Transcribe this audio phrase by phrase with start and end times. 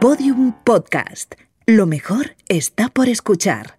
[0.00, 1.34] Podium Podcast.
[1.66, 3.78] Lo mejor está por escuchar.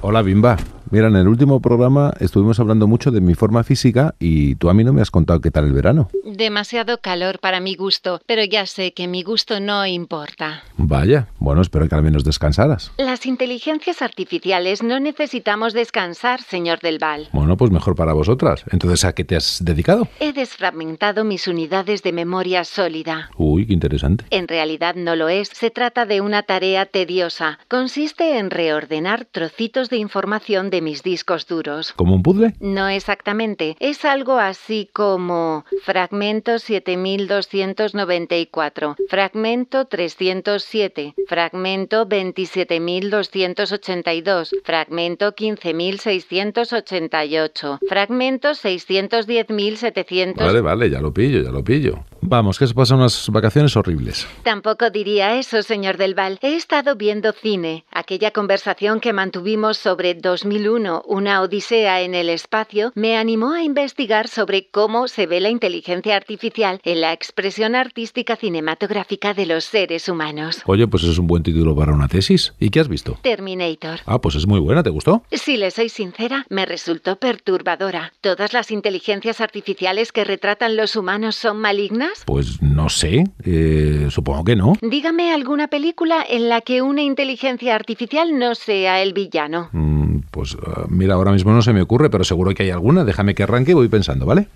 [0.00, 0.56] Hola Bimba.
[0.92, 4.74] Mira, en el último programa estuvimos hablando mucho de mi forma física y tú a
[4.74, 6.10] mí no me has contado qué tal el verano.
[6.22, 10.64] Demasiado calor para mi gusto, pero ya sé que mi gusto no importa.
[10.76, 12.92] Vaya, bueno, espero que al menos descansaras.
[12.98, 17.30] Las inteligencias artificiales no necesitamos descansar, señor Del Val.
[17.32, 18.62] Bueno, pues mejor para vosotras.
[18.70, 20.08] Entonces, ¿a qué te has dedicado?
[20.20, 23.30] He desfragmentado mis unidades de memoria sólida.
[23.38, 24.26] Uy, qué interesante.
[24.28, 25.48] En realidad no lo es.
[25.48, 27.60] Se trata de una tarea tediosa.
[27.68, 31.94] Consiste en reordenar trocitos de información de mis discos duros.
[31.94, 32.52] ¿Como un puzzle?
[32.60, 33.76] No exactamente.
[33.80, 50.46] Es algo así como fragmento 7294, fragmento 307, fragmento 27282, fragmento 15688, fragmento 610700.
[50.46, 52.04] Vale, vale, ya lo pillo, ya lo pillo.
[52.20, 54.26] Vamos, que se pasan unas vacaciones horribles.
[54.44, 56.38] Tampoco diría eso, señor Del Val.
[56.40, 57.84] He estado viendo cine.
[57.90, 64.28] Aquella conversación que mantuvimos sobre 2001, una odisea en el espacio, me animó a investigar
[64.28, 70.08] sobre cómo se ve la inteligencia artificial en la expresión artística cinematográfica de los seres
[70.08, 70.62] humanos.
[70.66, 72.54] Oye, pues es un buen título para una tesis.
[72.58, 73.18] ¿Y qué has visto?
[73.22, 74.00] Terminator.
[74.06, 75.22] Ah, pues es muy buena, ¿te gustó?
[75.30, 78.12] Si le soy sincera, me resultó perturbadora.
[78.20, 82.22] ¿Todas las inteligencias artificiales que retratan los humanos son malignas?
[82.26, 84.74] Pues no sé, eh, supongo que no.
[84.80, 89.68] Dígame alguna película en la que una inteligencia artificial no sea el villano.
[89.72, 93.04] Mm, pues uh, mira, ahora mismo no se me ocurre, pero seguro que hay alguna.
[93.04, 94.48] Déjame que arranque y voy pensando, ¿vale?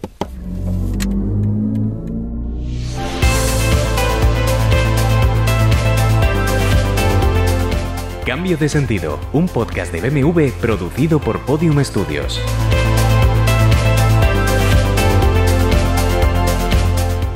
[8.25, 12.41] Cambio de sentido, un podcast de BMW producido por Podium Studios.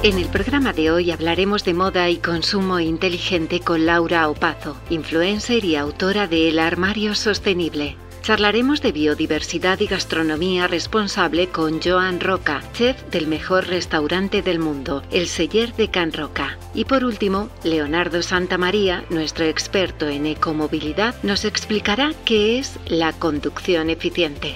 [0.02, 5.62] En el programa de hoy hablaremos de moda y consumo inteligente con Laura Opazo, influencer
[5.64, 7.98] y autora de El Armario Sostenible.
[8.22, 15.02] Charlaremos de biodiversidad y gastronomía responsable con Joan Roca, chef del mejor restaurante del mundo,
[15.10, 16.58] el Seller de Can Roca.
[16.74, 23.88] Y por último, Leonardo Santamaría, nuestro experto en ecomovilidad, nos explicará qué es la conducción
[23.88, 24.54] eficiente.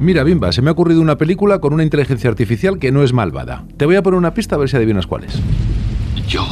[0.00, 3.12] Mira, Bimba, se me ha ocurrido una película con una inteligencia artificial que no es
[3.12, 3.64] malvada.
[3.76, 5.40] Te voy a poner una pista a ver si adivinas cuál es.
[6.28, 6.46] Yo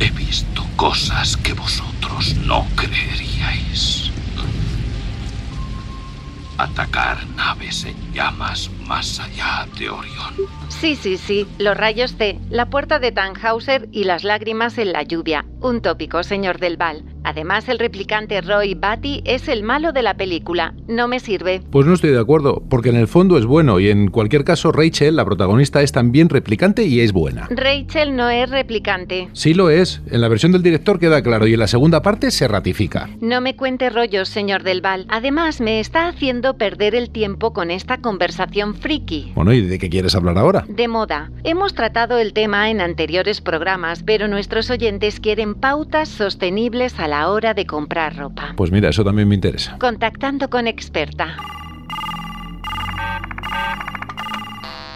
[0.00, 4.10] he visto cosas que vosotros no creeríais.
[6.56, 10.34] Atacar naves en llamas más allá de Orión.
[10.68, 15.02] Sí, sí, sí, los rayos T, la puerta de Tannhauser y las lágrimas en la
[15.02, 15.44] lluvia.
[15.60, 17.04] Un tópico, señor Del Val.
[17.28, 20.72] Además, el replicante Roy Batty es el malo de la película.
[20.86, 21.60] No me sirve.
[21.70, 24.72] Pues no estoy de acuerdo, porque en el fondo es bueno y en cualquier caso
[24.72, 27.46] Rachel, la protagonista, es también replicante y es buena.
[27.50, 29.28] Rachel no es replicante.
[29.34, 30.00] Sí lo es.
[30.10, 33.10] En la versión del director queda claro y en la segunda parte se ratifica.
[33.20, 35.04] No me cuente rollos, señor Del Val.
[35.10, 39.32] Además, me está haciendo perder el tiempo con esta conversación friki.
[39.34, 40.64] Bueno, ¿y de qué quieres hablar ahora?
[40.66, 41.30] De moda.
[41.44, 47.17] Hemos tratado el tema en anteriores programas, pero nuestros oyentes quieren pautas sostenibles a la
[47.26, 48.54] hora de comprar ropa.
[48.56, 49.76] Pues mira, eso también me interesa.
[49.78, 51.36] Contactando con experta.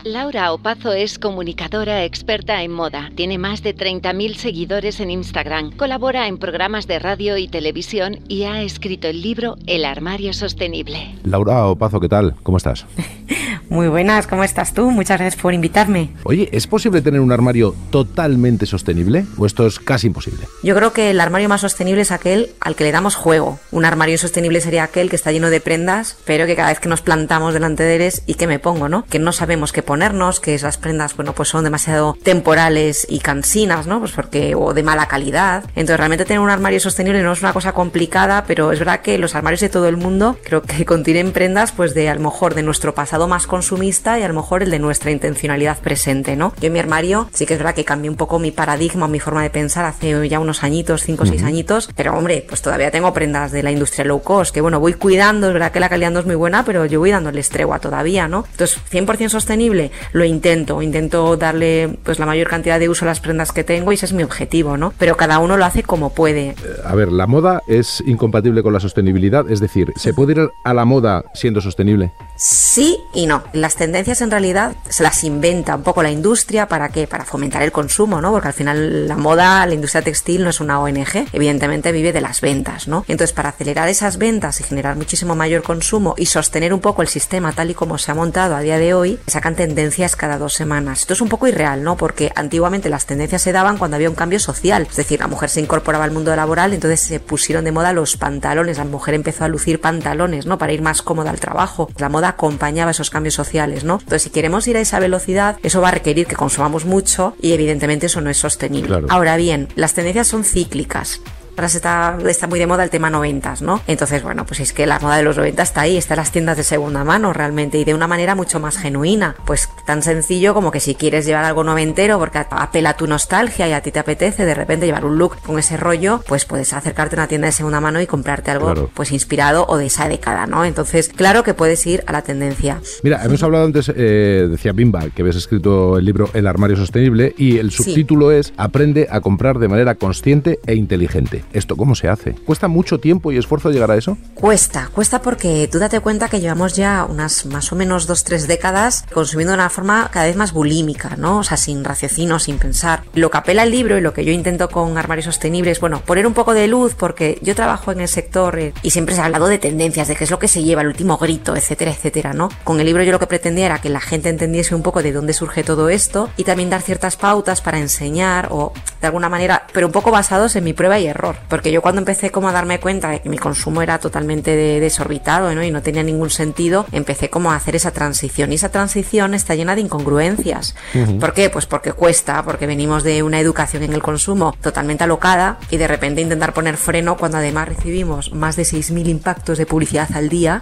[0.04, 3.12] Laura Opazo es comunicadora experta en moda.
[3.14, 5.70] Tiene más de 30.000 seguidores en Instagram.
[5.76, 11.14] Colabora en programas de radio y televisión y ha escrito el libro El armario sostenible.
[11.22, 12.34] Laura Opazo, ¿qué tal?
[12.42, 12.84] ¿Cómo estás?
[13.68, 14.90] Muy buenas, ¿cómo estás tú?
[14.90, 16.10] Muchas gracias por invitarme.
[16.24, 20.46] Oye, ¿es posible tener un armario totalmente sostenible o esto es casi imposible?
[20.62, 23.58] Yo creo que el armario más sostenible es aquel al que le damos juego.
[23.70, 26.88] Un armario sostenible sería aquel que está lleno de prendas, pero que cada vez que
[26.88, 29.04] nos plantamos delante de él es ¿y qué me pongo, no?
[29.06, 33.86] Que no sabemos qué ponernos, que esas prendas, bueno, pues son demasiado temporales y cansinas,
[33.86, 34.00] ¿no?
[34.00, 35.64] Pues porque, o de mala calidad.
[35.74, 39.18] Entonces, realmente tener un armario sostenible no es una cosa complicada, pero es verdad que
[39.18, 42.54] los armarios de todo el mundo creo que contienen prendas, pues de a lo mejor
[42.54, 46.54] de nuestro pasado más consumista y a lo mejor el de nuestra intencionalidad presente, ¿no?
[46.58, 49.20] Yo en mi armario sí que es verdad que cambié un poco mi paradigma, mi
[49.20, 52.90] forma de pensar hace ya unos añitos, 5 o 6 añitos, pero hombre, pues todavía
[52.90, 55.90] tengo prendas de la industria low cost, que bueno, voy cuidando, es verdad que la
[55.90, 58.44] calidad no es muy buena, pero yo voy dándole tregua todavía, ¿no?
[58.52, 63.20] Entonces, 100% sostenible, lo intento, intento darle pues la mayor cantidad de uso a las
[63.20, 64.94] prendas que tengo y ese es mi objetivo, ¿no?
[64.98, 66.50] Pero cada uno lo hace como puede.
[66.50, 70.48] Eh, A ver, la moda es incompatible con la sostenibilidad, es decir, ¿se puede ir
[70.64, 72.12] a la moda siendo sostenible?
[72.36, 73.41] Sí y no.
[73.52, 77.06] Las tendencias en realidad se las inventa un poco la industria para qué?
[77.06, 78.30] Para fomentar el consumo, ¿no?
[78.32, 82.20] Porque al final la moda, la industria textil no es una ONG, evidentemente vive de
[82.20, 83.04] las ventas, ¿no?
[83.08, 87.08] Entonces, para acelerar esas ventas y generar muchísimo mayor consumo y sostener un poco el
[87.08, 90.54] sistema tal y como se ha montado a día de hoy, sacan tendencias cada dos
[90.54, 91.00] semanas.
[91.00, 91.96] Esto es un poco irreal, ¿no?
[91.96, 95.48] Porque antiguamente las tendencias se daban cuando había un cambio social, es decir, la mujer
[95.48, 99.44] se incorporaba al mundo laboral, entonces se pusieron de moda los pantalones, la mujer empezó
[99.44, 100.58] a lucir pantalones, ¿no?
[100.58, 101.90] Para ir más cómoda al trabajo.
[101.98, 103.94] La moda acompañaba esos cambios sociales, ¿no?
[103.94, 107.52] Entonces, si queremos ir a esa velocidad, eso va a requerir que consumamos mucho y
[107.52, 109.06] evidentemente eso no es sostenible.
[109.08, 111.20] Ahora bien, las tendencias son cíclicas.
[111.56, 113.80] Ahora está, está muy de moda el tema noventas, ¿no?
[113.86, 116.32] Entonces, bueno, pues es que la moda de los 90 está ahí, está en las
[116.32, 119.36] tiendas de segunda mano realmente y de una manera mucho más genuina.
[119.44, 123.68] Pues tan sencillo como que si quieres llevar algo noventero porque apela a tu nostalgia
[123.68, 126.72] y a ti te apetece de repente llevar un look con ese rollo, pues puedes
[126.72, 130.08] acercarte a una tienda de segunda mano y comprarte algo pues inspirado o de esa
[130.08, 130.64] década, ¿no?
[130.64, 132.80] Entonces, claro que puedes ir a la tendencia.
[133.02, 137.34] Mira, hemos hablado antes, eh, decía Bimba, que habías escrito el libro El armario sostenible
[137.36, 141.41] y el subtítulo es Aprende a comprar de manera consciente e inteligente.
[141.52, 142.32] ¿Esto cómo se hace?
[142.32, 144.16] ¿Cuesta mucho tiempo y esfuerzo llegar a eso?
[144.34, 148.46] Cuesta, cuesta porque tú date cuenta que llevamos ya unas más o menos dos, tres
[148.46, 151.38] décadas consumiendo de una forma cada vez más bulímica, ¿no?
[151.38, 153.02] O sea, sin raciocinio, sin pensar.
[153.14, 156.26] Lo que apela el libro y lo que yo intento con Armarios Sostenibles, bueno, poner
[156.26, 159.26] un poco de luz porque yo trabajo en el sector eh, y siempre se ha
[159.26, 162.32] hablado de tendencias, de qué es lo que se lleva, el último grito, etcétera, etcétera,
[162.32, 162.48] ¿no?
[162.64, 165.12] Con el libro yo lo que pretendía era que la gente entendiese un poco de
[165.12, 169.66] dónde surge todo esto y también dar ciertas pautas para enseñar o de alguna manera,
[169.72, 172.52] pero un poco basados en mi prueba y error porque yo cuando empecé como a
[172.52, 175.62] darme cuenta de que mi consumo era totalmente desorbitado ¿no?
[175.62, 179.54] y no tenía ningún sentido, empecé como a hacer esa transición y esa transición está
[179.54, 180.74] llena de incongruencias.
[181.20, 181.50] ¿Por qué?
[181.50, 185.88] Pues porque cuesta, porque venimos de una educación en el consumo totalmente alocada y de
[185.88, 190.60] repente intentar poner freno cuando además recibimos más de 6.000 impactos de publicidad al día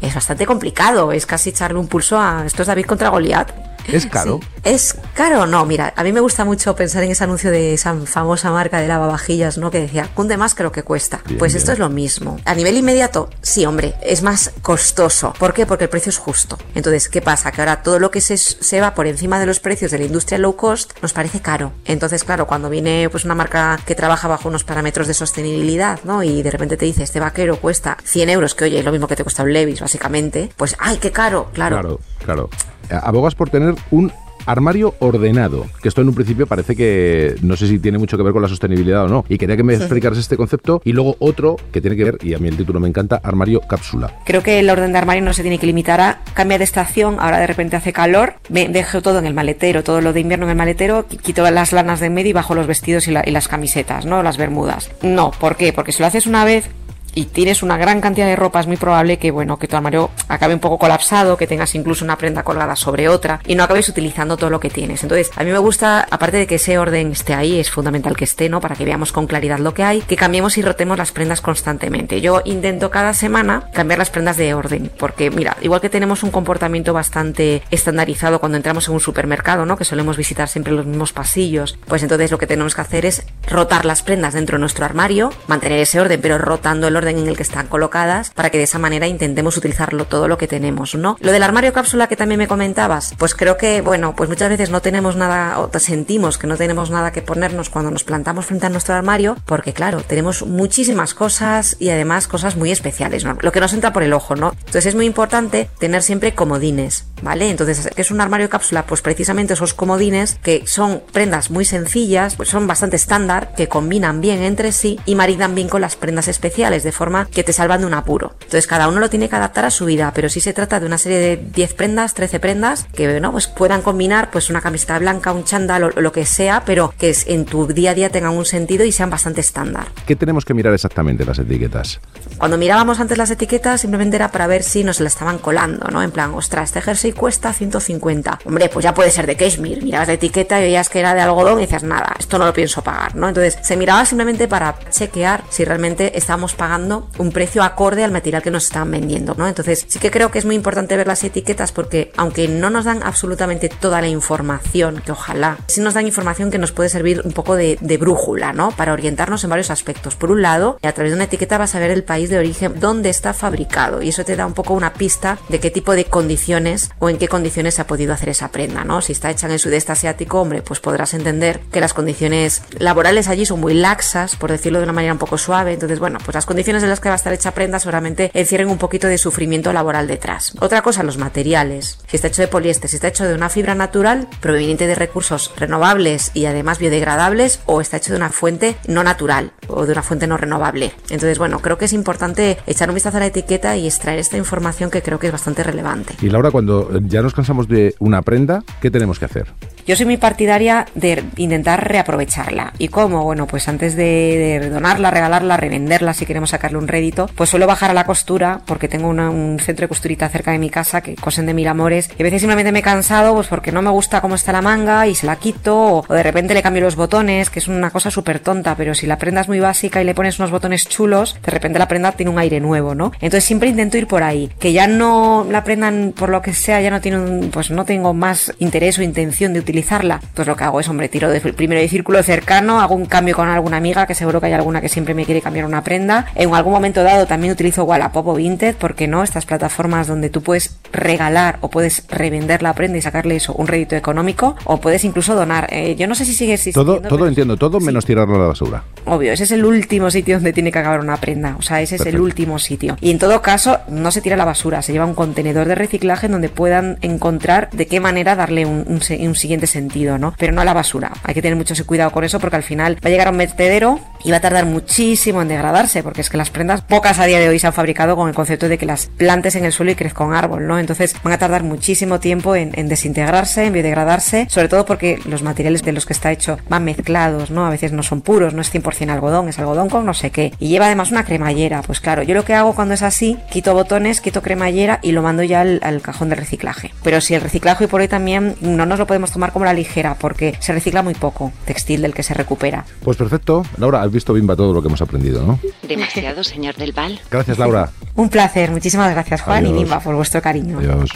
[0.00, 3.71] es bastante complicado, es casi echarle un pulso a esto es David contra Goliat.
[3.88, 4.40] ¿Es caro?
[4.64, 5.46] ¿Es caro?
[5.46, 8.80] No, mira, a mí me gusta mucho pensar en ese anuncio de esa famosa marca
[8.80, 9.70] de lavavajillas, ¿no?
[9.70, 11.20] Que decía, cunde más que lo que cuesta.
[11.38, 12.38] pues esto es lo mismo.
[12.44, 15.32] A nivel inmediato, sí, hombre, es más costoso.
[15.38, 15.66] ¿Por qué?
[15.66, 16.58] Porque el precio es justo.
[16.74, 17.50] Entonces, ¿qué pasa?
[17.52, 20.04] Que ahora todo lo que se, se va por encima de los precios de la
[20.04, 21.72] industria low cost nos parece caro.
[21.84, 26.22] Entonces, claro, cuando viene pues una marca que trabaja bajo unos parámetros de sostenibilidad, ¿no?
[26.22, 29.08] Y de repente te dice, este vaquero cuesta 100 euros, que oye, es lo mismo
[29.08, 31.50] que te cuesta un Levis, básicamente, pues, ¡ay, qué caro!
[31.52, 31.76] Claro.
[31.80, 32.50] Claro, claro.
[32.90, 34.12] Abogas por tener un
[34.46, 38.22] armario ordenado, que esto en un principio parece que no sé si tiene mucho que
[38.22, 41.16] ver con la sostenibilidad o no, y quería que me explicaras este concepto, y luego
[41.18, 44.12] otro que tiene que ver, y a mí el título me encanta, armario cápsula.
[44.24, 47.18] Creo que el orden de armario no se tiene que limitar a cambiar de estación,
[47.20, 50.46] ahora de repente hace calor, me dejo todo en el maletero, todo lo de invierno
[50.46, 53.30] en el maletero, quito las lanas de en medio y bajo los vestidos y, y
[53.30, 54.22] las camisetas, ¿no?
[54.22, 54.90] Las bermudas.
[55.02, 55.72] No, ¿por qué?
[55.72, 56.68] Porque si lo haces una vez,
[57.14, 60.10] y tienes una gran cantidad de ropa, es muy probable que, bueno, que tu armario
[60.28, 63.88] acabe un poco colapsado, que tengas incluso una prenda colgada sobre otra y no acabes
[63.88, 65.02] utilizando todo lo que tienes.
[65.02, 68.24] Entonces, a mí me gusta, aparte de que ese orden esté ahí, es fundamental que
[68.24, 68.60] esté, ¿no?
[68.60, 72.20] Para que veamos con claridad lo que hay, que cambiemos y rotemos las prendas constantemente.
[72.20, 76.30] Yo intento cada semana cambiar las prendas de orden, porque mira, igual que tenemos un
[76.30, 79.76] comportamiento bastante estandarizado cuando entramos en un supermercado, ¿no?
[79.76, 83.24] Que solemos visitar siempre los mismos pasillos, pues entonces lo que tenemos que hacer es
[83.48, 87.28] rotar las prendas dentro de nuestro armario, mantener ese orden, pero rotando el orden en
[87.28, 90.94] el que están colocadas para que de esa manera intentemos utilizarlo todo lo que tenemos,
[90.94, 91.16] ¿no?
[91.20, 94.70] Lo del armario cápsula que también me comentabas, pues creo que, bueno, pues muchas veces
[94.70, 98.66] no tenemos nada, o sentimos que no tenemos nada que ponernos cuando nos plantamos frente
[98.66, 103.36] a nuestro armario, porque claro, tenemos muchísimas cosas y además cosas muy especiales, ¿no?
[103.40, 104.52] Lo que nos entra por el ojo, ¿no?
[104.58, 107.50] Entonces es muy importante tener siempre comodines, ¿vale?
[107.50, 108.86] Entonces, ¿qué es un armario cápsula?
[108.86, 114.20] Pues precisamente esos comodines que son prendas muy sencillas, pues son bastante estándar, que combinan
[114.20, 117.80] bien entre sí y maridan bien con las prendas especiales, de forma que te salvan
[117.80, 118.34] de un apuro.
[118.34, 120.86] Entonces cada uno lo tiene que adaptar a su vida, pero si se trata de
[120.86, 123.32] una serie de 10 prendas, 13 prendas, que ¿no?
[123.32, 127.14] pues puedan combinar pues una camiseta blanca, un chándal o lo que sea, pero que
[127.26, 129.88] en tu día a día tengan un sentido y sean bastante estándar.
[130.06, 132.00] ¿Qué tenemos que mirar exactamente las etiquetas?
[132.38, 136.02] Cuando mirábamos antes las etiquetas simplemente era para ver si nos la estaban colando, ¿no?
[136.02, 138.40] En plan, ostras, este jersey cuesta 150.
[138.44, 139.80] Hombre, pues ya puede ser de cashmere.
[139.82, 142.52] Mirabas la etiqueta y veías que era de algodón y decías, nada, esto no lo
[142.52, 143.28] pienso pagar, ¿no?
[143.28, 148.42] Entonces se miraba simplemente para chequear si realmente estábamos pagando un precio acorde al material
[148.42, 149.46] que nos están vendiendo, ¿no?
[149.46, 152.84] Entonces sí que creo que es muy importante ver las etiquetas porque aunque no nos
[152.84, 157.22] dan absolutamente toda la información, que ojalá, sí nos dan información que nos puede servir
[157.24, 158.70] un poco de, brújula, ¿no?
[158.70, 160.16] Para orientarnos en varios aspectos.
[160.16, 162.80] Por un lado, a través de una etiqueta vas a ver el país de origen
[162.80, 166.06] donde está fabricado y eso te da un poco una pista de qué tipo de
[166.06, 169.02] condiciones o en qué condiciones se ha podido hacer esa prenda, ¿no?
[169.02, 173.28] Si está hecha en el sudeste asiático, hombre, pues podrás entender que las condiciones laborales
[173.28, 175.72] allí son muy laxas, por decirlo de una manera un poco suave.
[175.72, 178.68] Entonces, bueno, pues las condiciones de las que va a estar hecha prenda seguramente encierren
[178.68, 180.54] un poquito de sufrimiento laboral detrás.
[180.60, 181.98] Otra cosa, los materiales.
[182.06, 185.52] Si está hecho de poliéster, si está hecho de una fibra natural proveniente de recursos
[185.56, 190.02] renovables y además biodegradables o está hecho de una fuente no natural o de una
[190.02, 190.92] fuente no renovable.
[191.10, 194.36] Entonces, bueno, creo que es importante echar un vistazo a la etiqueta y extraer esta
[194.36, 196.14] información que creo que es bastante relevante.
[196.22, 199.52] Y Laura, cuando ya nos cansamos de una prenda, ¿qué tenemos que hacer?
[199.86, 202.72] Yo soy muy partidaria de intentar reaprovecharla.
[202.78, 203.24] ¿Y cómo?
[203.24, 207.90] Bueno, pues antes de, donarla, regalarla, revenderla si queremos sacarle un rédito, pues suelo bajar
[207.90, 211.46] a la costura porque tengo un centro de costurita cerca de mi casa que cosen
[211.46, 212.10] de mil amores.
[212.16, 214.62] Y a veces simplemente me he cansado pues porque no me gusta cómo está la
[214.62, 217.90] manga y se la quito o, de repente le cambio los botones, que es una
[217.90, 220.88] cosa súper tonta, pero si la prenda es muy básica y le pones unos botones
[220.88, 223.10] chulos, de repente la prenda tiene un aire nuevo, ¿no?
[223.14, 224.48] Entonces siempre intento ir por ahí.
[224.60, 228.14] Que ya no la prendan por lo que sea, ya no tiene pues no tengo
[228.14, 231.40] más interés o intención de utilizar utilizarla, pues lo que hago es, hombre, tiro de,
[231.40, 234.82] primero de círculo cercano, hago un cambio con alguna amiga, que seguro que hay alguna
[234.82, 236.26] que siempre me quiere cambiar una prenda.
[236.34, 240.42] En algún momento dado también utilizo Wallapop o Vinted, porque no, estas plataformas donde tú
[240.42, 245.04] puedes regalar o puedes revender la prenda y sacarle eso, un rédito económico, o puedes
[245.04, 245.68] incluso donar.
[245.70, 247.00] Eh, yo no sé si sigue existiendo.
[247.00, 248.84] Todo, todo entiendo, todo menos tirarlo a la basura.
[249.06, 251.96] Obvio, ese es el último sitio donde tiene que acabar una prenda, o sea, ese
[251.96, 252.96] es el último sitio.
[253.00, 255.74] Y en todo caso, no se tira a la basura, se lleva un contenedor de
[255.74, 260.34] reciclaje en donde puedan encontrar de qué manera darle un, un, un siguiente sentido, ¿no?
[260.38, 261.12] Pero no a la basura.
[261.24, 263.38] Hay que tener mucho cuidado con eso porque al final va a llegar a un
[263.38, 267.24] vertedero y va a tardar muchísimo en degradarse, porque es que las prendas, pocas a
[267.26, 269.72] día de hoy se han fabricado con el concepto de que las plantes en el
[269.72, 270.78] suelo y crezca un árbol, ¿no?
[270.78, 275.82] Entonces van a tardar muchísimo tiempo en, desintegrarse, en biodegradarse, sobre todo porque los materiales
[275.82, 277.66] de los que está hecho van mezclados, ¿no?
[277.66, 280.52] A veces no son puros, no es 100% algodón, es algodón con no sé qué.
[280.58, 283.74] Y lleva además una cremallera, pues claro, yo lo que hago cuando es así, quito
[283.74, 286.92] botones, quito cremallera y lo mando ya al, cajón de reciclaje.
[287.02, 289.72] Pero si el reciclaje y por ahí también no nos lo podemos tomar como la
[289.72, 292.84] ligera, porque se recicla muy poco textil del que se recupera.
[293.04, 293.64] Pues perfecto.
[293.78, 295.58] Laura, visto Bimba todo lo que hemos aprendido, ¿no?
[295.86, 297.20] Demasiado, señor Del Val.
[297.30, 297.90] Gracias, Laura.
[298.14, 298.70] Un placer.
[298.70, 300.78] Muchísimas gracias, Juan y Bimba, por vuestro cariño.
[300.78, 301.10] Adiós.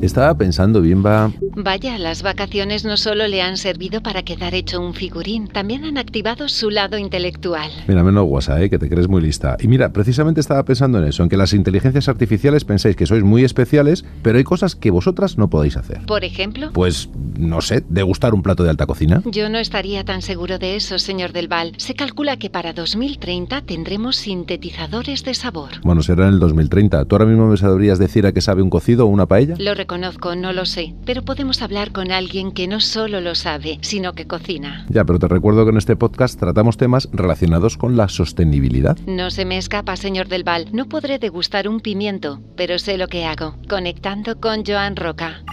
[0.00, 1.32] Estaba pensando, Bimba.
[1.56, 5.96] Vaya, las vacaciones no solo le han servido para quedar hecho un figurín, también han
[5.96, 7.70] activado su lado intelectual.
[7.86, 8.68] Mira, menos guasa, ¿eh?
[8.68, 9.56] que te crees muy lista.
[9.60, 13.24] Y mira, precisamente estaba pensando en eso, en que las inteligencias artificiales pensáis que sois
[13.24, 16.04] muy especiales, pero hay cosas que vosotras no podéis hacer.
[16.06, 16.70] ¿Por ejemplo?
[16.72, 17.08] Pues,
[17.38, 19.22] no sé, degustar un plato de alta cocina.
[19.24, 21.72] Yo no estaría tan seguro de eso, señor Del Val.
[21.78, 25.70] Se calcula que para 2030 tendremos sintetizadores de sabor.
[25.82, 27.04] Bueno, será en el 2030.
[27.06, 29.54] ¿Tú ahora mismo me sabrías decir a qué sabe un cocido o una paella?
[29.58, 33.78] Lo conozco, no lo sé, pero podemos hablar con alguien que no solo lo sabe,
[33.80, 34.84] sino que cocina.
[34.88, 38.98] Ya, pero te recuerdo que en este podcast tratamos temas relacionados con la sostenibilidad.
[39.06, 40.66] No se me escapa, señor Del Val.
[40.72, 45.44] No podré degustar un pimiento, pero sé lo que hago, conectando con Joan Roca.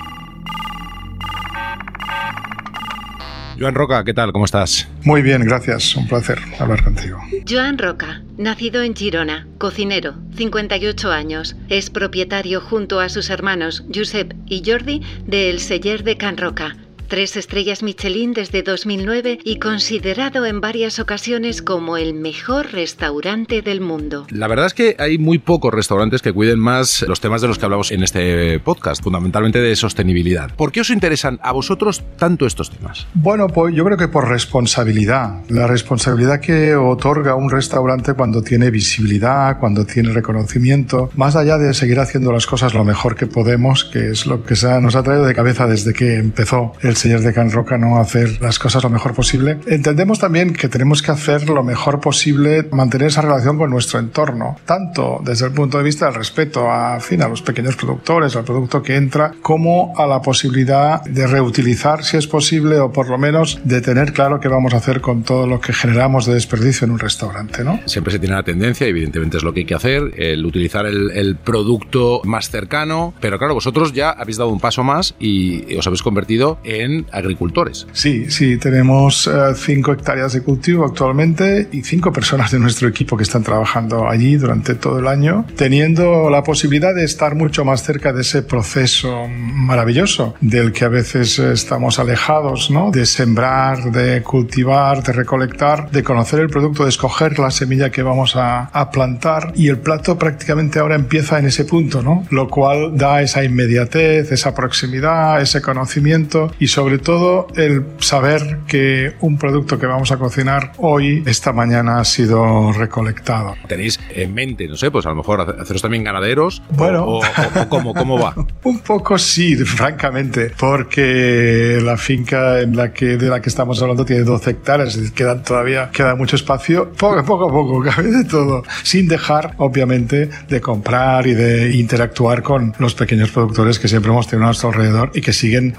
[3.60, 4.31] Joan Roca, ¿qué tal?
[4.31, 4.88] ¿Cómo estás?
[5.03, 5.96] Muy bien, gracias.
[5.96, 7.20] Un placer hablar contigo.
[7.48, 11.55] Joan Roca, nacido en Girona, cocinero, 58 años.
[11.70, 16.75] Es propietario junto a sus hermanos Josep y Jordi de El Seller de Can Roca
[17.12, 23.82] tres estrellas Michelin desde 2009 y considerado en varias ocasiones como el mejor restaurante del
[23.82, 24.25] mundo.
[24.30, 27.60] La verdad es que hay muy pocos restaurantes que cuiden más los temas de los
[27.60, 30.56] que hablamos en este podcast, fundamentalmente de sostenibilidad.
[30.56, 33.06] ¿Por qué os interesan a vosotros tanto estos temas?
[33.13, 35.41] Bueno, pues yo creo que por responsabilidad.
[35.50, 41.74] La responsabilidad que otorga un restaurante cuando tiene visibilidad, cuando tiene reconocimiento, más allá de
[41.74, 45.25] seguir haciendo las cosas lo mejor que podemos, que es lo que nos ha traído
[45.25, 48.89] de cabeza desde que empezó el señores de Can Roca no hacer las cosas lo
[48.89, 49.58] mejor posible.
[49.65, 54.58] Entendemos también que tenemos que hacer lo mejor posible, mantener esa relación con nuestro entorno,
[54.65, 58.43] tanto desde el punto de vista del respeto a, fin, a los pequeños productores, al
[58.43, 63.17] producto que entra, como a la posibilidad de reutilizar si es posible o por lo
[63.17, 66.86] menos de tener claro qué vamos a hacer con todo lo que generamos de desperdicio
[66.86, 67.63] en un restaurante.
[67.63, 67.79] ¿no?
[67.88, 71.10] Siempre se tiene la tendencia, evidentemente es lo que hay que hacer, el utilizar el,
[71.12, 75.88] el producto más cercano, pero claro, vosotros ya habéis dado un paso más y os
[75.88, 77.88] habéis convertido en agricultores.
[77.94, 83.18] Sí, sí, tenemos 5 eh, hectáreas de cultivo actualmente y 5 personas de nuestro equipo
[83.18, 87.84] que están trabajando allí durante todo el año, teniendo la posibilidad de estar mucho más
[87.84, 92.92] cerca de ese proceso maravilloso del que a veces estamos alejados, ¿no?
[92.92, 98.04] De sembrar, de cultivar, de recolectar, de conocer el producto, de escoger la semilla que
[98.04, 102.26] vamos a, a plantar y el plato prácticamente ahora empieza en ese punto, ¿no?
[102.30, 108.62] Lo cual da esa inmediatez, esa proximidad, ese conocimiento y sobre sobre todo el saber
[108.68, 113.54] que un producto que vamos a cocinar hoy, esta mañana, ha sido recolectado.
[113.68, 116.64] ¿Tenéis en mente, no sé, pues a lo mejor haceros también ganaderos?
[116.72, 117.04] Bueno.
[117.06, 118.34] ¿O, o- o cómo, cómo va?
[118.64, 124.04] Un poco sí, francamente, porque la finca en la que, de la que estamos hablando
[124.04, 128.64] tiene 12 hectáreas, quedan todavía, queda mucho espacio, poco, poco a poco, cabe de todo,
[128.82, 134.26] sin dejar, obviamente, de comprar y de interactuar con los pequeños productores que siempre hemos
[134.28, 135.76] tenido a nuestro alrededor y que siguen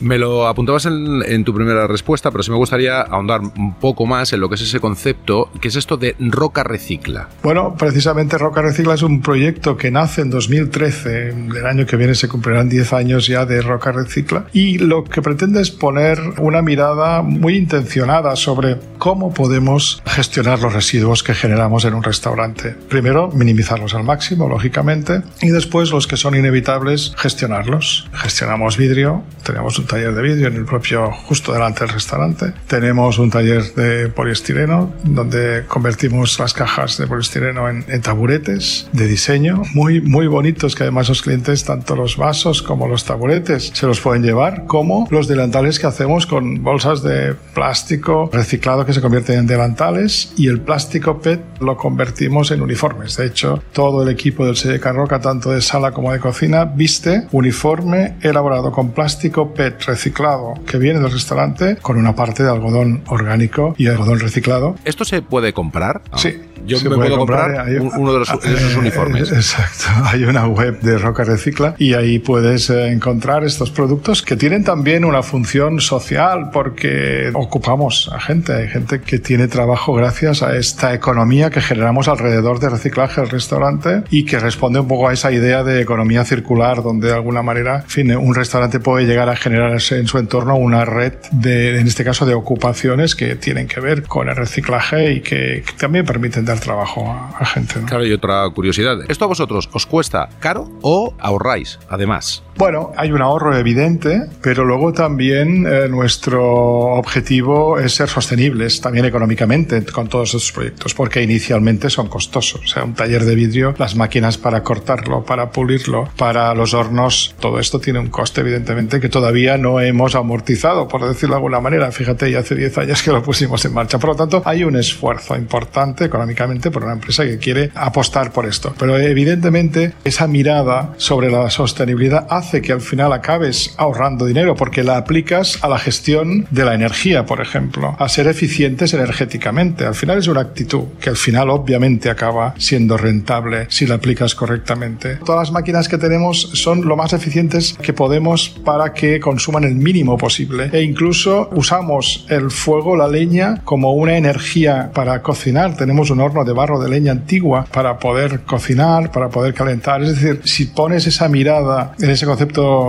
[0.00, 4.06] Me lo apuntabas en, en tu primera respuesta, pero sí me gustaría ahondar un poco
[4.06, 7.28] más en lo que es ese concepto, que es esto de roca recicla.
[7.42, 11.28] Bueno, precisamente Roca Recicla es un proyecto que nace en 2013.
[11.28, 14.46] El año que viene se cumplirán 10 años ya de Roca Recicla.
[14.52, 20.72] Y lo que pretende es poner una mirada muy intencionada sobre cómo podemos gestionar los
[20.72, 22.74] residuos que generamos en un restaurante.
[22.88, 25.22] Primero, minimizarlos al máximo, lógicamente.
[25.40, 28.08] Y después, los que son inevitables, gestionarlos.
[28.12, 29.22] Gestionamos vidrio.
[29.44, 32.52] Tenemos un taller de vidrio en el propio, justo delante del restaurante.
[32.66, 39.06] Tenemos un taller de poliestireno donde convertimos las cajas de poliestireno en, en taburetes de
[39.06, 43.86] diseño muy, muy bonitos que además los clientes, tanto los vasos como los taburetes, se
[43.86, 49.00] los pueden llevar, como los delantales que hacemos con bolsas de plástico reciclado que se
[49.00, 53.16] convierten en delantales y el plástico PET lo convertimos en uniformes.
[53.16, 56.64] De hecho, todo el equipo del Selle Can Roca, tanto de sala como de cocina,
[56.64, 62.50] viste uniforme elaborado con plástico PET reciclado que viene del restaurante con una parte de
[62.50, 66.02] algodón orgánico y algodón reciclado ¿Esto se puede comprar?
[66.10, 66.40] Ah, Sí.
[66.66, 69.32] Yo se me puede puedo comprar, hay- un- uno de, los, de esos eh, uniformes.
[69.32, 69.84] Exacto.
[70.04, 74.64] Hay una web de Roca Recicla y ahí puedes eh, encontrar estos productos que tienen
[74.64, 78.52] también una función social porque ocupamos a gente.
[78.52, 83.30] Hay gente que tiene trabajo gracias a esta economía que generamos alrededor de reciclaje del
[83.30, 87.42] restaurante y que responde un poco a esa idea de economía circular donde de alguna
[87.42, 91.78] manera, en fin, un restaurante puede llegar a generar en su entorno una red de,
[91.80, 96.04] en este caso, de ocupaciones que tienen que ver con el reciclaje y que también
[96.04, 97.80] permiten trabajo a, a gente.
[97.80, 97.86] ¿no?
[97.86, 98.98] Claro, y otra curiosidad.
[99.08, 102.42] ¿Esto a vosotros os cuesta caro o ahorráis, además?
[102.58, 109.04] Bueno, hay un ahorro evidente, pero luego también eh, nuestro objetivo es ser sostenibles también
[109.04, 112.60] económicamente con todos estos proyectos, porque inicialmente son costosos.
[112.64, 117.32] O sea, un taller de vidrio, las máquinas para cortarlo, para pulirlo, para los hornos,
[117.38, 121.60] todo esto tiene un coste evidentemente que todavía no hemos amortizado, por decirlo de alguna
[121.60, 121.92] manera.
[121.92, 124.00] Fíjate, ya hace 10 años que lo pusimos en marcha.
[124.00, 128.46] Por lo tanto, hay un esfuerzo importante económicamente por una empresa que quiere apostar por
[128.46, 128.74] esto.
[128.76, 134.82] Pero evidentemente esa mirada sobre la sostenibilidad hace que al final acabes ahorrando dinero porque
[134.82, 139.84] la aplicas a la gestión de la energía, por ejemplo, a ser eficientes energéticamente.
[139.84, 144.34] Al final es una actitud que al final obviamente acaba siendo rentable si la aplicas
[144.34, 145.16] correctamente.
[145.16, 149.74] Todas las máquinas que tenemos son lo más eficientes que podemos para que consuman el
[149.74, 155.76] mínimo posible e incluso usamos el fuego, la leña, como una energía para cocinar.
[155.76, 160.02] Tenemos un horno de barro de leña antigua para poder cocinar, para poder calentar.
[160.02, 162.37] Es decir, si pones esa mirada en ese concepto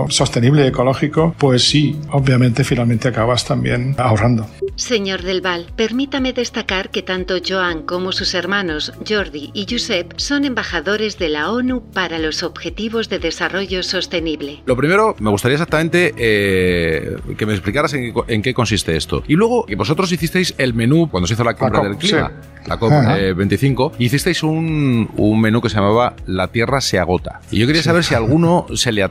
[0.08, 4.46] sostenible y ecológico, pues sí, obviamente finalmente acabas también ahorrando.
[4.76, 10.44] Señor Del Val, permítame destacar que tanto Joan como sus hermanos Jordi y Josep son
[10.44, 14.62] embajadores de la ONU para los Objetivos de Desarrollo Sostenible.
[14.66, 19.22] Lo primero, me gustaría exactamente eh, que me explicaras en, qué- en qué consiste esto.
[19.28, 22.32] Y luego, que vosotros hicisteis el menú cuando se hizo la cumbre COP, del clima,
[22.62, 22.68] sí.
[22.68, 23.18] la COP Ajá.
[23.20, 27.40] eh, 25, hicisteis un, un menú que se llamaba La Tierra se agota.
[27.50, 29.02] Y yo quería saber si alguno se le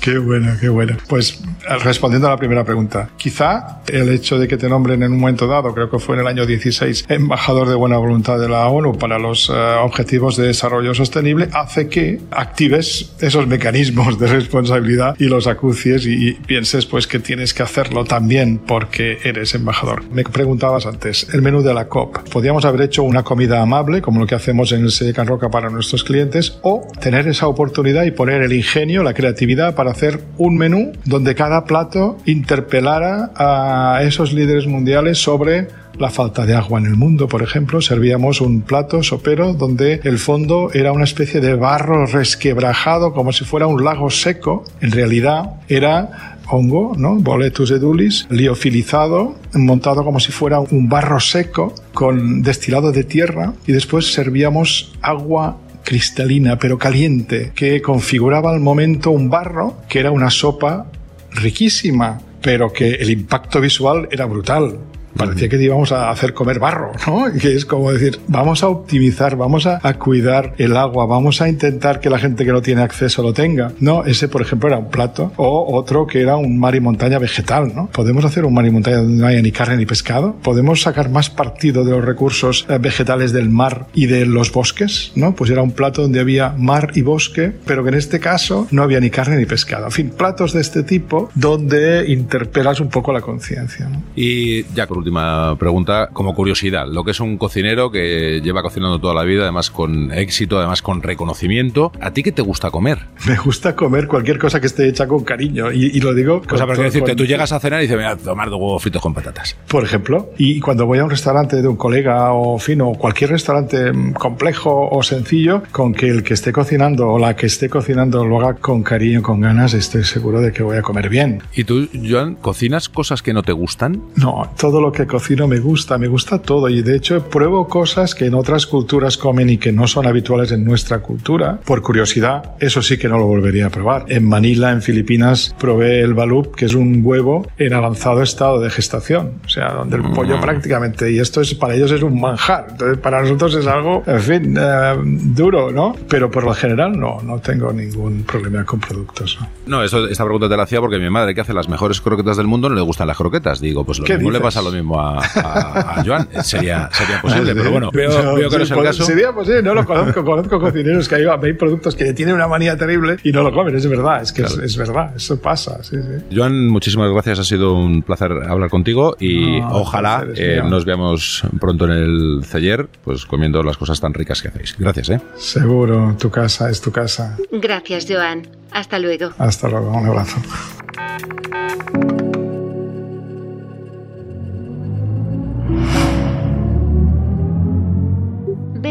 [0.00, 0.96] Qué bueno, qué bueno.
[1.08, 1.42] Pues
[1.82, 5.46] respondiendo a la primera pregunta, quizá el hecho de que te nombren en un momento
[5.46, 8.98] dado, creo que fue en el año 16, embajador de buena voluntad de la ONU
[8.98, 15.24] para los eh, Objetivos de Desarrollo Sostenible, hace que actives esos mecanismos de responsabilidad y
[15.24, 20.04] los acucies y, pienses pues que tienes que hacerlo también porque eres embajador.
[20.10, 22.18] Me preguntabas antes, el menú de la COP.
[22.28, 25.70] Podríamos haber hecho una comida amable, como lo que hacemos en el Secan Roca para
[25.70, 30.56] nuestros clientes, o tener esa oportunidad y poner el ingenio, la creatividad para hacer un
[30.56, 36.86] menú donde cada plato interpelara a esos líderes mundiales sobre la falta de agua en
[36.86, 41.54] el mundo, por ejemplo, servíamos un plato sopero donde el fondo era una especie de
[41.54, 44.64] barro resquebrajado como si fuera un lago seco.
[44.82, 47.16] En realidad era hongo, ¿no?
[47.16, 53.72] Boletus edulis, liofilizado, montado como si fuera un barro seco con destilado de tierra y
[53.72, 60.30] después servíamos agua cristalina pero caliente que configuraba al momento un barro que era una
[60.30, 60.90] sopa
[61.30, 64.80] riquísima pero que el impacto visual era brutal
[65.16, 67.26] Parecía que íbamos a hacer comer barro, ¿no?
[67.40, 72.00] Que es como decir, vamos a optimizar, vamos a, cuidar el agua, vamos a intentar
[72.00, 73.72] que la gente que no tiene acceso lo tenga.
[73.80, 75.32] No, ese, por ejemplo, era un plato.
[75.36, 77.88] O otro que era un mar y montaña vegetal, ¿no?
[77.88, 80.36] Podemos hacer un mar y montaña donde no haya ni carne ni pescado.
[80.42, 85.12] Podemos sacar más partido de los recursos eh, vegetales del mar y de los bosques,
[85.14, 85.34] ¿no?
[85.34, 88.82] Pues era un plato donde había mar y bosque, pero que en este caso no
[88.82, 89.86] había ni carne ni pescado.
[89.86, 93.88] En fin, platos de este tipo donde interpelas un poco la conciencia.
[93.88, 94.02] ¿no?
[94.14, 98.98] Y ya por última pregunta, como curiosidad, lo que es un cocinero que lleva cocinando
[98.98, 102.98] toda la vida, además con éxito, además con reconocimiento, ¿a ti qué te gusta comer?
[103.28, 106.42] Me gusta comer cualquier cosa que esté hecha con cariño y, lo digo...
[106.50, 108.82] O sea, para decirte, tú llegas a cenar y dices, voy a tomar dos huevos
[108.82, 109.56] fritos con patatas.
[109.68, 113.92] Por ejemplo, y cuando voy a un restaurante de un colega o fino, cualquier restaurante
[114.18, 118.40] complejo o sencillo, con que el que esté cocinando o la que esté cocinando lo
[118.40, 121.42] haga con cariño, con ganas, estoy seguro de que voy a comer bien.
[121.54, 124.02] ¿Y tú, Joan, cocinas cosas que no te gustan?
[124.16, 128.14] No, todo lo que cocino me gusta, me gusta todo y de hecho pruebo cosas
[128.14, 131.58] que en otras culturas comen y que no son habituales en nuestra cultura.
[131.64, 134.06] Por curiosidad, eso sí que no lo volvería a probar.
[134.08, 138.70] En Manila, en Filipinas, probé el balup, que es un huevo en avanzado estado de
[138.70, 140.40] gestación, o sea, donde el pollo mm.
[140.40, 144.20] prácticamente, y esto es para ellos es un manjar, entonces para nosotros es algo, en
[144.20, 145.94] fin, eh, duro, ¿no?
[146.08, 149.38] Pero por lo general no, no tengo ningún problema con productos.
[149.66, 152.38] No, eso, esta pregunta te la hacía porque mi madre, que hace las mejores croquetas
[152.38, 153.60] del mundo, no le gustan las croquetas.
[153.60, 156.28] Digo, pues lo mismo le pasa lo mismo a, a, Joan.
[156.42, 159.04] Sería, sería posible, pero bueno, veo, veo que no es el caso.
[159.04, 162.76] Sería posible, no lo conozco, conozco cocineros que hay, hay, productos que tienen una manía
[162.76, 165.82] terrible y no lo comen, es verdad, es que es, verdad, eso pasa.
[165.82, 166.36] Sí, sí.
[166.36, 171.86] Joan, muchísimas gracias, ha sido un placer hablar contigo y ojalá eh, nos veamos pronto
[171.86, 174.76] en el celler, pues comiendo las cosas tan ricas que hacéis.
[174.78, 175.20] Gracias, ¿eh?
[175.36, 177.36] Seguro, tu casa es tu casa.
[177.50, 178.46] Gracias, Joan.
[178.70, 179.30] Hasta luego.
[179.38, 180.38] Hasta luego, un abrazo.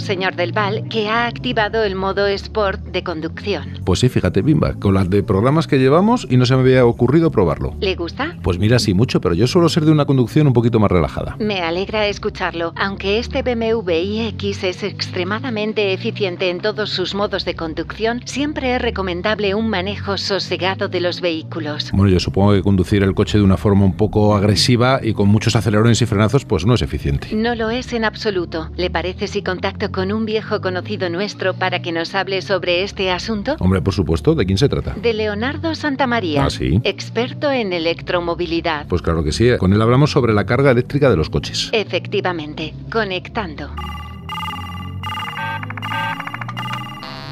[0.00, 3.64] señor Del Val, que ha activado el modo Sport de conducción.
[3.84, 6.86] Pues sí, fíjate, Bimba, con las de programas que llevamos y no se me había
[6.86, 7.74] ocurrido probarlo.
[7.80, 8.36] ¿Le gusta?
[8.42, 11.36] Pues mira, sí, mucho, pero yo suelo ser de una conducción un poquito más relajada.
[11.38, 12.72] Me alegra escucharlo.
[12.76, 18.82] Aunque este BMW iX es extremadamente eficiente en todos sus modos de conducción, siempre es
[18.82, 21.90] recomendable un manejo sosegado de los vehículos.
[21.92, 25.28] Bueno, yo supongo que conducir el coche de una forma un poco agresiva y con
[25.28, 27.28] muchos acelerones y frenazos, pues no es eficiente.
[27.34, 28.70] No lo es en absoluto.
[28.76, 29.42] ¿Le parece si
[29.74, 33.56] contacto con un viejo conocido nuestro para que nos hable sobre este asunto?
[33.58, 34.34] Hombre, por supuesto.
[34.34, 34.94] ¿De quién se trata?
[34.94, 36.44] De Leonardo Santamaría.
[36.44, 36.80] Ah, sí.
[36.84, 38.86] Experto en electromovilidad.
[38.88, 39.48] Pues claro que sí.
[39.58, 41.70] Con él hablamos sobre la carga eléctrica de los coches.
[41.72, 42.74] Efectivamente.
[42.90, 43.70] Conectando.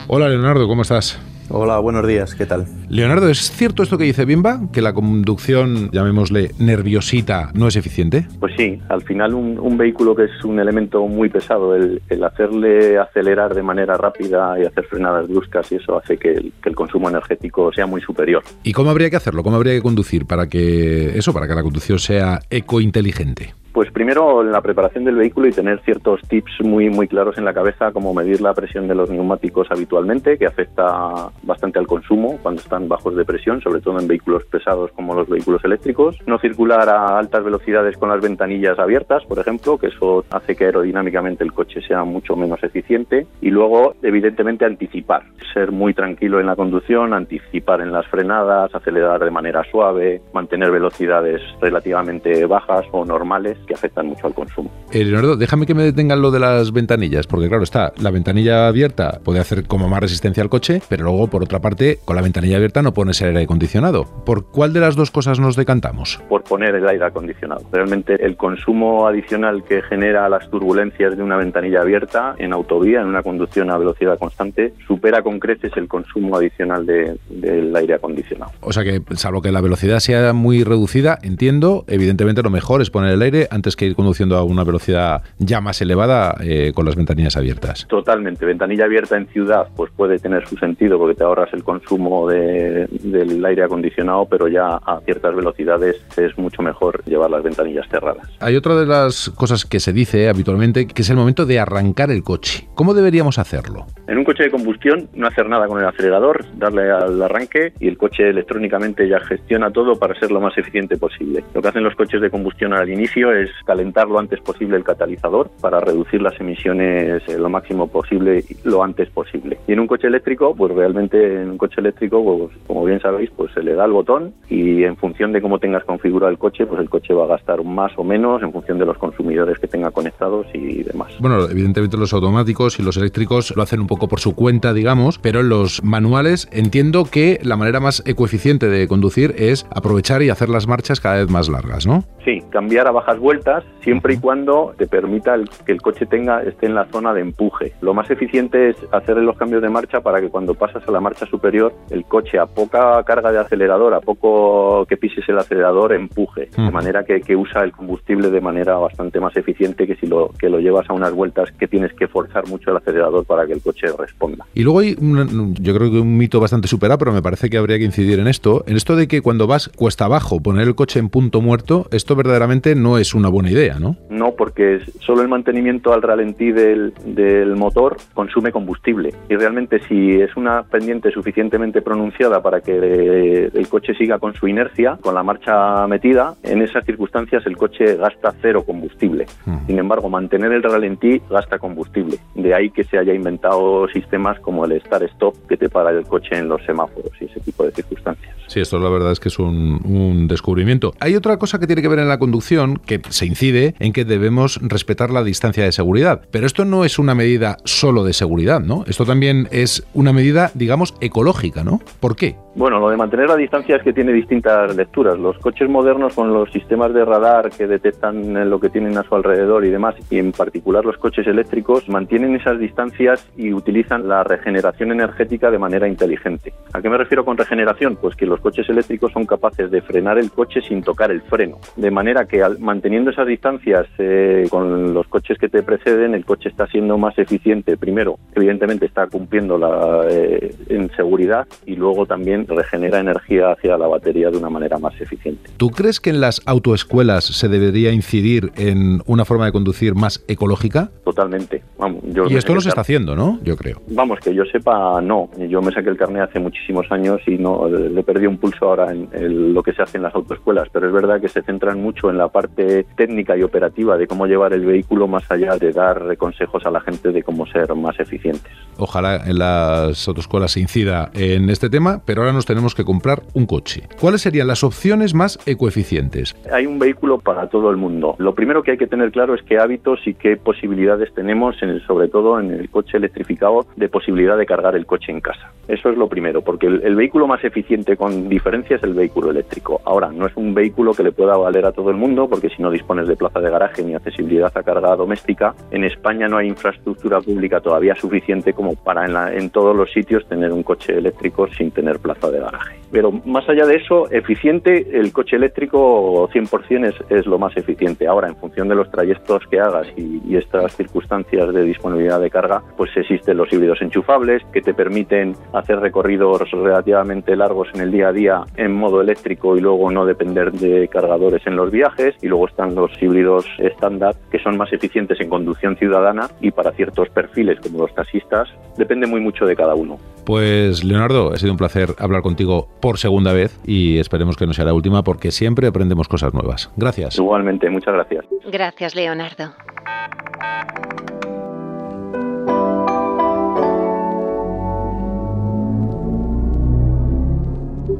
[0.08, 1.18] Hola Leonardo, ¿cómo estás?
[1.48, 2.66] Hola, buenos días, ¿qué tal?
[2.88, 4.60] Leonardo, ¿es cierto esto que dice Bimba?
[4.72, 8.26] ¿Que la conducción, llamémosle nerviosita, no es eficiente?
[8.40, 13.54] Pues sí, al final un, vehículo que es un elemento muy pesado, el, hacerle acelerar
[13.54, 17.08] de manera rápida y hacer frenadas bruscas y eso hace que el, que el, consumo
[17.08, 18.42] energético sea muy superior.
[18.62, 19.42] ¿Y cómo habría que hacerlo?
[19.42, 23.54] ¿Cómo habría que conducir para que eso, para que la conducción sea ecointeligente?
[23.72, 27.54] Pues primero la preparación del vehículo y tener ciertos tips muy muy claros en la
[27.54, 32.60] cabeza, como medir la presión de los neumáticos habitualmente, que afecta bastante al consumo cuando
[32.60, 36.18] están bajos de presión, sobre todo en vehículos pesados como los vehículos eléctricos.
[36.26, 40.66] No circular a altas velocidades con las ventanillas abiertas, por ejemplo, que eso hace que
[40.66, 43.26] aerodinámicamente el coche sea mucho menos eficiente.
[43.40, 45.22] Y luego, evidentemente, anticipar,
[45.54, 50.70] ser muy tranquilo en la conducción, anticipar en las frenadas, acelerar de manera suave, mantener
[50.70, 54.70] velocidades relativamente bajas o normales que afectan mucho al consumo.
[54.92, 58.66] Eh, Leonardo, déjame que me detengan lo de las ventanillas, porque claro está, la ventanilla
[58.66, 62.22] abierta puede hacer como más resistencia al coche, pero luego por otra parte, con la
[62.22, 64.04] ventanilla abierta no pones el aire acondicionado.
[64.24, 66.20] ¿Por cuál de las dos cosas nos decantamos?
[66.28, 67.62] Por poner el aire acondicionado.
[67.72, 73.06] Realmente el consumo adicional que genera las turbulencias de una ventanilla abierta en autovía, en
[73.06, 78.52] una conducción a velocidad constante, supera con creces el consumo adicional del aire acondicionado.
[78.60, 82.90] O sea que, salvo que la velocidad sea muy reducida, entiendo, evidentemente lo mejor es
[82.90, 86.86] poner el aire antes que ir conduciendo a una velocidad ya más elevada eh, con
[86.86, 87.86] las ventanillas abiertas.
[87.88, 88.46] Totalmente.
[88.46, 93.44] Ventanilla abierta en ciudad pues puede tener su sentido porque te ahorras el consumo del
[93.44, 98.28] aire acondicionado, pero ya a ciertas velocidades es mucho mejor llevar las ventanillas cerradas.
[98.40, 102.10] Hay otra de las cosas que se dice habitualmente que es el momento de arrancar
[102.10, 102.68] el coche.
[102.74, 103.86] ¿Cómo deberíamos hacerlo?
[104.08, 107.88] En un coche de combustión no hacer nada con el acelerador, darle al arranque y
[107.88, 111.44] el coche electrónicamente ya gestiona todo para ser lo más eficiente posible.
[111.54, 114.76] Lo que hacen los coches de combustión al inicio es es calentar lo antes posible
[114.76, 119.58] el catalizador para reducir las emisiones eh, lo máximo posible lo antes posible.
[119.66, 123.30] Y en un coche eléctrico, pues realmente en un coche eléctrico, pues, como bien sabéis,
[123.36, 126.66] pues se le da el botón y en función de cómo tengas configurado el coche,
[126.66, 129.66] pues el coche va a gastar más o menos en función de los consumidores que
[129.66, 131.12] tenga conectados y demás.
[131.20, 135.18] Bueno, evidentemente los automáticos y los eléctricos lo hacen un poco por su cuenta, digamos,
[135.18, 140.30] pero en los manuales entiendo que la manera más ecoeficiente de conducir es aprovechar y
[140.30, 142.04] hacer las marchas cada vez más largas, ¿no?
[142.24, 143.31] Sí, cambiar a bajas vueltas
[143.80, 147.72] siempre y cuando te permita que el coche tenga esté en la zona de empuje.
[147.80, 151.00] Lo más eficiente es hacer los cambios de marcha para que cuando pasas a la
[151.00, 155.92] marcha superior el coche a poca carga de acelerador, a poco que pises el acelerador,
[155.92, 160.06] empuje, de manera que, que, usa el combustible de manera bastante más eficiente que si
[160.06, 163.46] lo que lo llevas a unas vueltas que tienes que forzar mucho el acelerador para
[163.46, 164.46] que el coche responda.
[164.54, 167.78] Y luego hay, yo creo que un mito bastante superado, pero me parece que habría
[167.78, 170.98] que incidir en esto, en esto de que cuando vas cuesta abajo poner el coche
[170.98, 173.96] en punto muerto, esto verdaderamente no es una buena idea, ¿no?
[174.10, 179.14] No, porque solo el mantenimiento al ralentí del, del motor consume combustible.
[179.28, 184.48] Y realmente si es una pendiente suficientemente pronunciada para que el coche siga con su
[184.48, 189.26] inercia, con la marcha metida, en esas circunstancias el coche gasta cero combustible.
[189.66, 192.18] Sin embargo, mantener el ralentí gasta combustible.
[192.34, 196.36] De ahí que se haya inventado sistemas como el Start-Stop que te para el coche
[196.36, 198.34] en los semáforos y ese tipo de circunstancias.
[198.48, 200.92] Sí, esto la verdad es que es un, un descubrimiento.
[201.00, 204.04] Hay otra cosa que tiene que ver en la conducción que se incide en que
[204.04, 206.22] debemos respetar la distancia de seguridad.
[206.30, 208.84] Pero esto no es una medida solo de seguridad, ¿no?
[208.86, 211.80] Esto también es una medida, digamos, ecológica, ¿no?
[212.00, 212.36] ¿Por qué?
[212.54, 215.18] Bueno, lo de mantener la distancia es que tiene distintas lecturas.
[215.18, 219.14] Los coches modernos con los sistemas de radar que detectan lo que tienen a su
[219.14, 224.22] alrededor y demás, y en particular los coches eléctricos, mantienen esas distancias y utilizan la
[224.22, 226.52] regeneración energética de manera inteligente.
[226.74, 227.96] ¿A qué me refiero con regeneración?
[227.96, 231.58] Pues que los coches eléctricos son capaces de frenar el coche sin tocar el freno.
[231.76, 232.58] De manera que al,
[232.92, 237.18] manteniendo esas distancias eh, con los coches que te preceden, el coche está siendo más
[237.18, 237.78] eficiente.
[237.78, 243.86] Primero, evidentemente está cumpliendo la, eh, en seguridad y luego también regenera energía hacia la
[243.86, 245.48] batería de una manera más eficiente.
[245.56, 250.22] ¿Tú crees que en las autoescuelas se debería incidir en una forma de conducir más
[250.28, 250.90] ecológica?
[251.02, 251.62] Totalmente.
[251.78, 253.38] Vamos, yo y esto no se está haciendo, ¿no?
[253.42, 253.80] Yo creo.
[253.88, 255.30] Vamos, que yo sepa, no.
[255.48, 258.92] Yo me saqué el carnet hace muchísimos años y no le perdí un pulso ahora
[258.92, 261.80] en, en lo que se hace en las autoescuelas, pero es verdad que se centran
[261.80, 265.72] mucho en la parte técnica y operativa de cómo llevar el vehículo más allá de
[265.72, 268.52] dar consejos a la gente de cómo ser más eficientes.
[268.78, 273.22] Ojalá en las autoescuelas se incida en este tema, pero ahora nos tenemos que comprar
[273.34, 273.82] un coche.
[274.00, 276.34] ¿Cuáles serían las opciones más ecoeficientes?
[276.52, 278.16] Hay un vehículo para todo el mundo.
[278.18, 281.70] Lo primero que hay que tener claro es qué hábitos y qué posibilidades tenemos, en
[281.70, 285.52] el, sobre todo en el coche electrificado, de posibilidad de cargar el coche en casa.
[285.68, 289.30] Eso es lo primero, porque el, el vehículo más eficiente con diferencia es el vehículo
[289.30, 289.80] eléctrico.
[289.84, 292.62] Ahora, no es un vehículo que le pueda valer a todo el mundo, porque si
[292.62, 296.48] no dispones de plaza de garaje ni accesibilidad a carga doméstica, en España no hay
[296.48, 300.96] infraestructura pública todavía suficiente como para en, la, en todos los sitios tener un coche
[300.96, 302.82] eléctrico sin tener plaza de garaje.
[302.92, 308.06] Pero más allá de eso, eficiente, el coche eléctrico 100% es, es lo más eficiente.
[308.06, 312.62] Ahora, en función de los trayectos que hagas y, estas circunstancias de disponibilidad de carga,
[312.76, 318.08] pues existen los híbridos enchufables que te permiten hacer recorridos relativamente largos en el día
[318.08, 322.14] a día en modo eléctrico y luego no depender de cargadores en los viajes.
[322.22, 326.72] Y luego están los híbridos estándar que son más eficientes en conducción ciudadana y para
[326.72, 328.48] ciertos perfiles como los taxistas.
[328.76, 329.98] Depende muy mucho de cada uno.
[330.24, 334.52] Pues Leonardo, ha sido un placer hablar contigo por segunda vez y esperemos que no
[334.52, 336.70] sea la última porque siempre aprendemos cosas nuevas.
[336.76, 337.18] Gracias.
[337.18, 338.24] Igualmente, muchas gracias.
[338.46, 339.52] Gracias, Leonardo.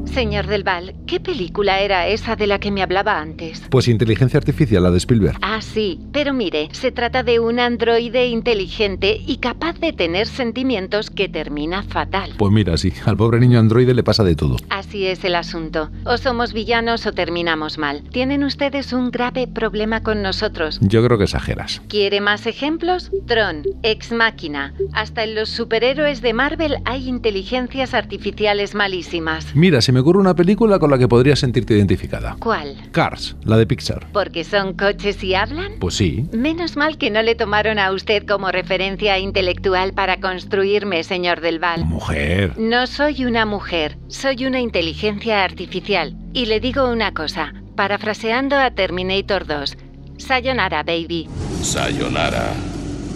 [0.05, 3.63] Señor Del Val, ¿qué película era esa de la que me hablaba antes?
[3.69, 5.37] Pues inteligencia artificial, la de Spielberg.
[5.41, 11.09] Ah, sí, pero mire, se trata de un androide inteligente y capaz de tener sentimientos
[11.09, 12.33] que termina fatal.
[12.37, 14.57] Pues mira, sí, al pobre niño androide le pasa de todo.
[14.69, 15.89] Así es el asunto.
[16.05, 18.03] O somos villanos o terminamos mal.
[18.11, 20.79] Tienen ustedes un grave problema con nosotros.
[20.81, 21.81] Yo creo que exageras.
[21.87, 23.09] ¿Quiere más ejemplos?
[23.25, 24.73] Tron, Ex Máquina.
[24.93, 29.55] Hasta en los superhéroes de Marvel hay inteligencias artificiales malísimas.
[29.55, 32.35] Mira, se me ocurre una película con la que podrías sentirte identificada.
[32.39, 32.75] ¿Cuál?
[32.91, 34.07] Cars, la de Pixar.
[34.11, 35.73] ¿Porque son coches y hablan?
[35.79, 36.25] Pues sí.
[36.33, 41.59] Menos mal que no le tomaron a usted como referencia intelectual para construirme, señor Del
[41.59, 41.85] Val.
[41.85, 42.53] Mujer.
[42.57, 46.15] No soy una mujer, soy una inteligencia artificial.
[46.33, 49.77] Y le digo una cosa, parafraseando a Terminator 2,
[50.17, 51.27] Sayonara, baby.
[51.61, 52.53] Sayonara,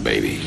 [0.04, 0.40] baby.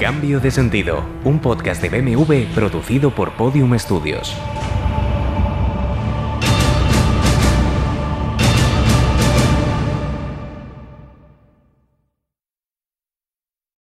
[0.00, 4.34] Cambio de sentido, un podcast de BMW producido por Podium Studios.